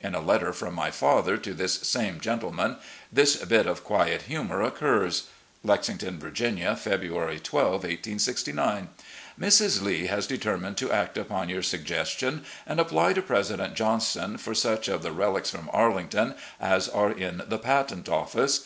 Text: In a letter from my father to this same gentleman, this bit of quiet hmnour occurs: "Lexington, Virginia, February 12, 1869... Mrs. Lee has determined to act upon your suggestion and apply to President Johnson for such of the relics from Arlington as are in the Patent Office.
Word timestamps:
In 0.00 0.14
a 0.14 0.20
letter 0.20 0.52
from 0.52 0.74
my 0.74 0.92
father 0.92 1.36
to 1.38 1.52
this 1.54 1.72
same 1.80 2.20
gentleman, 2.20 2.76
this 3.12 3.34
bit 3.44 3.66
of 3.66 3.82
quiet 3.82 4.28
hmnour 4.28 4.64
occurs: 4.64 5.24
"Lexington, 5.64 6.20
Virginia, 6.20 6.76
February 6.76 7.40
12, 7.40 7.72
1869... 7.82 8.90
Mrs. 9.40 9.82
Lee 9.82 10.06
has 10.06 10.28
determined 10.28 10.76
to 10.76 10.92
act 10.92 11.18
upon 11.18 11.48
your 11.48 11.64
suggestion 11.64 12.44
and 12.64 12.78
apply 12.78 13.12
to 13.14 13.22
President 13.22 13.74
Johnson 13.74 14.38
for 14.38 14.54
such 14.54 14.86
of 14.86 15.02
the 15.02 15.10
relics 15.10 15.50
from 15.50 15.68
Arlington 15.72 16.36
as 16.60 16.88
are 16.88 17.10
in 17.10 17.42
the 17.48 17.58
Patent 17.58 18.08
Office. 18.08 18.60